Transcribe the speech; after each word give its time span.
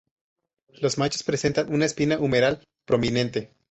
Los 0.81 0.97
machos 0.97 1.21
presentan 1.21 1.71
una 1.71 1.85
espina 1.85 2.17
humeral 2.17 2.63
prominente. 2.87 3.53